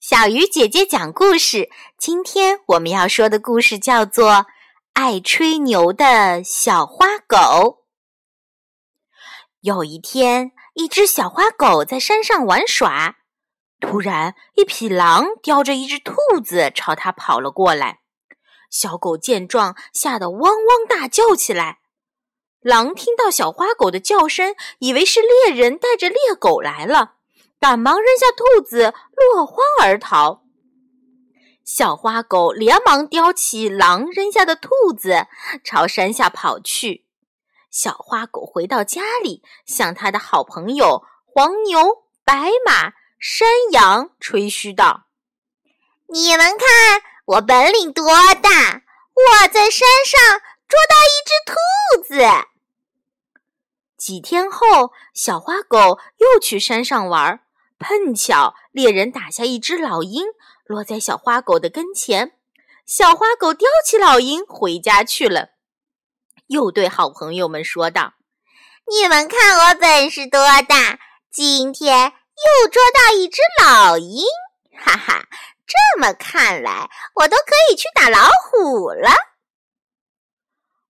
[0.00, 1.68] 小鱼姐姐讲故事。
[1.98, 4.30] 今天我们要说的故事叫做
[4.94, 7.36] 《爱吹牛的小花狗》。
[9.60, 13.16] 有一天，一只小花狗在山上玩耍，
[13.78, 18.00] 突然，一匹狼叼着一只兔子朝它跑了过来。
[18.70, 21.80] 小狗见状，吓得汪汪大叫起来。
[22.62, 27.16] 狼听到小花狗的叫声，以为是猎人带着猎狗来了。
[27.60, 30.42] 赶忙扔下兔子，落荒而逃。
[31.62, 35.26] 小花狗连忙叼起狼扔下的兔子，
[35.62, 37.04] 朝山下跑去。
[37.70, 45.04] 小花狗回到家里，向他的好朋友黄牛、白马、山羊吹嘘道
[46.08, 48.06] ：“你们看，我本领多
[48.42, 48.82] 大！
[49.12, 52.24] 我在山上捉到一只兔子。”
[53.98, 57.40] 几天后，小花狗又去山上玩。
[57.80, 60.26] 碰巧猎人打下一只老鹰，
[60.66, 62.32] 落在小花狗的跟前。
[62.86, 65.48] 小花狗叼起老鹰回家去了，
[66.48, 68.12] 又对好朋友们说道
[68.86, 70.98] ：“你们看我本事多大！
[71.32, 74.24] 今天又捉到一只老鹰，
[74.76, 75.24] 哈哈！
[75.66, 79.10] 这么看来，我都可以去打老虎了。”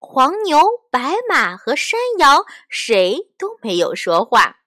[0.00, 0.58] 黄牛、
[0.90, 4.59] 白马和山羊谁都没有说话。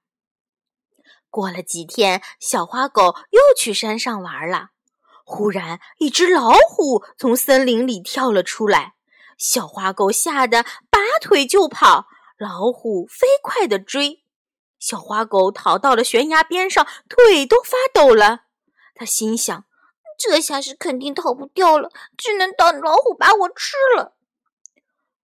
[1.34, 4.68] 过了几天，小花狗又去山上玩了。
[5.26, 8.94] 忽然，一只老虎从森林里跳了出来，
[9.36, 10.62] 小花狗吓得
[10.92, 12.06] 拔腿就跑，
[12.38, 14.24] 老虎飞快地追。
[14.78, 18.42] 小花狗逃到了悬崖边上，腿都发抖了。
[18.94, 19.66] 他心想：
[20.20, 24.14] 这下是肯定逃不掉了，只能等老虎把我吃了。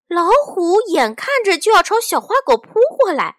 [0.07, 3.35] 老虎眼看着就要朝小花狗扑过来。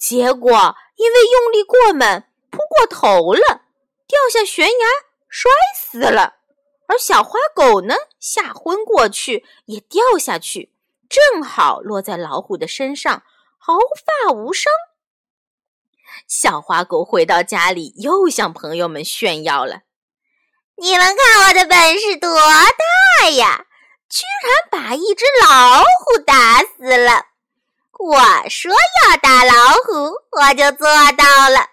[0.00, 0.50] 结果
[0.96, 3.62] 因为用力过猛，扑过头了，
[4.08, 4.86] 掉下悬崖
[5.28, 6.36] 摔死了。
[6.86, 10.72] 而小花狗呢，吓昏过去，也掉下去，
[11.08, 13.22] 正好落在老虎的身上，
[13.58, 14.72] 毫发无伤。
[16.26, 19.82] 小花狗回到家里，又向朋友们炫耀了
[20.76, 23.66] ：“你们看我的本事多大呀！
[24.08, 27.26] 居然把一只老虎打死了。”
[28.02, 29.92] 我说要打老虎，
[30.30, 31.68] 我就做到了。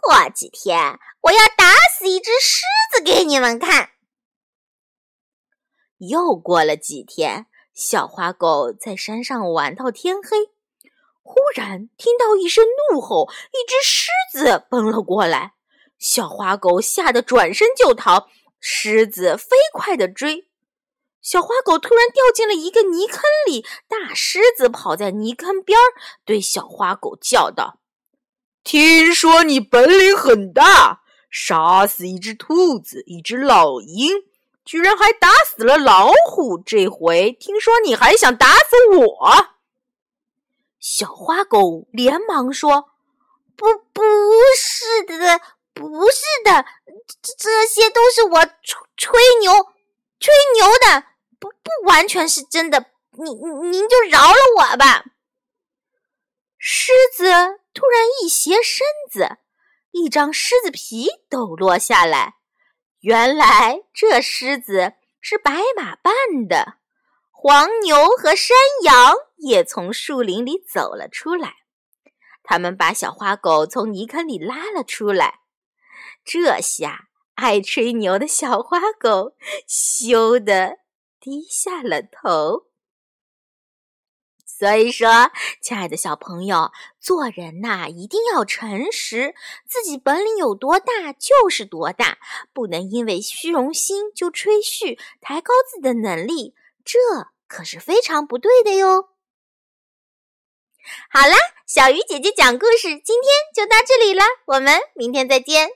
[0.00, 2.62] 过几天我要打死一只狮
[2.94, 3.90] 子给你们看。
[5.98, 10.52] 又过了几天，小花狗在山上玩到天黑，
[11.22, 15.54] 忽然听到一声怒吼，一只狮子奔了过来。
[15.98, 18.28] 小花狗吓得转身就逃，
[18.60, 20.45] 狮子飞快地追。
[21.26, 25.82] 小花狗突然掉进了一个泥坑里，大狮子跑在泥坑边儿，
[26.24, 27.80] 对小花狗叫道
[28.62, 34.12] ：“听说你本领很大，杀死一只兔子，一只老鹰，
[34.64, 36.56] 居然还打死了老虎。
[36.64, 39.48] 这回听说你还想打死我？”
[40.78, 42.90] 小花狗连忙说
[43.56, 44.00] ：“不，不
[44.56, 45.40] 是的，
[45.74, 46.64] 不是的，
[47.20, 49.52] 这这些都是我吹吹牛
[50.20, 51.02] 吹牛的。”
[51.66, 52.86] 不完全是真的，
[53.18, 55.04] 您您就饶了我吧。
[56.56, 57.24] 狮子
[57.74, 59.38] 突然一斜身子，
[59.90, 62.34] 一张狮子皮抖落下来。
[63.00, 66.12] 原来这狮子是白马扮
[66.48, 66.78] 的。
[67.32, 71.54] 黄牛和山羊也从树林里走了出来，
[72.42, 75.40] 他们把小花狗从泥坑里拉了出来。
[76.24, 79.34] 这下爱吹牛的小花狗
[79.68, 80.78] 羞得。
[81.26, 82.68] 低下了头。
[84.46, 86.70] 所以说，亲爱的小朋友，
[87.00, 89.34] 做人呐，一定要诚实，
[89.68, 92.18] 自己本领有多大就是多大，
[92.52, 96.54] 不能因为虚荣心就吹嘘，抬高自己的能力，
[96.84, 96.96] 这
[97.48, 99.08] 可是非常不对的哟。
[101.10, 101.34] 好啦，
[101.66, 105.70] 小鱼姐姐讲故事，今天就到这里了，我们明天再见。